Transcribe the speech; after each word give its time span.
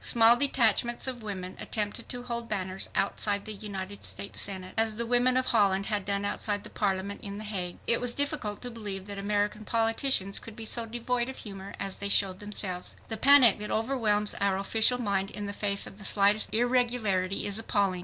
Small 0.03 0.35
detachments 0.35 1.05
of 1.07 1.21
women 1.21 1.55
attempted 1.59 2.09
to 2.09 2.23
hold 2.23 2.49
banners 2.49 2.89
outside 2.95 3.45
the 3.45 3.53
United 3.53 4.03
States 4.03 4.41
Senate, 4.41 4.73
as 4.75 4.95
the 4.95 5.05
women 5.05 5.37
of 5.37 5.45
Holland 5.45 5.85
had 5.85 6.05
done 6.05 6.25
outside 6.25 6.63
the 6.63 6.71
Parliament 6.71 7.21
in 7.21 7.37
the 7.37 7.43
Hague. 7.43 7.77
It 7.85 8.01
was 8.01 8.15
difficult 8.15 8.63
to 8.63 8.71
believe 8.71 9.05
that 9.05 9.19
American 9.19 9.63
politicians 9.63 10.39
could 10.39 10.55
be 10.55 10.65
so 10.65 10.87
devoid 10.87 11.29
of 11.29 11.37
humor 11.37 11.75
as 11.79 11.97
they 11.97 12.09
showed 12.09 12.39
themselves. 12.39 12.95
The 13.09 13.15
panic 13.17 13.59
that 13.59 13.69
overwhelms 13.69 14.33
our 14.41 14.57
official 14.57 14.99
mind 14.99 15.29
in 15.29 15.45
the 15.45 15.53
face 15.53 15.85
of 15.85 15.99
the 15.99 16.03
slightest 16.03 16.51
irregularity 16.51 17.45
is 17.45 17.59
appalling! 17.59 17.99